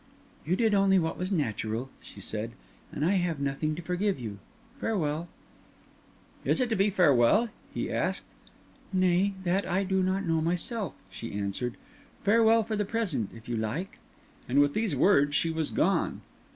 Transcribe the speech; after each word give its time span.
"You 0.47 0.55
did 0.55 0.73
only 0.73 0.97
what 0.97 1.15
was 1.15 1.31
natural," 1.31 1.91
she 2.01 2.19
said, 2.19 2.53
"and 2.91 3.05
I 3.05 3.17
have 3.17 3.39
nothing 3.39 3.75
to 3.75 3.83
forgive 3.83 4.19
you. 4.19 4.39
Farewell." 4.79 5.27
"Is 6.43 6.59
it 6.59 6.69
to 6.69 6.75
be 6.75 6.89
farewell?" 6.89 7.49
he 7.71 7.91
asked. 7.91 8.25
"Nay, 8.91 9.35
that 9.43 9.67
I 9.69 9.83
do 9.83 10.01
not 10.01 10.25
know 10.25 10.41
myself," 10.41 10.95
she 11.11 11.37
answered. 11.39 11.75
"Farewell 12.23 12.63
for 12.63 12.75
the 12.75 12.83
present, 12.83 13.29
if 13.35 13.47
you 13.47 13.55
like." 13.55 13.99
And 14.49 14.57
with 14.59 14.73
these 14.73 14.95
words 14.95 15.35
she 15.35 15.51
was 15.51 15.69
gone. 15.69 16.21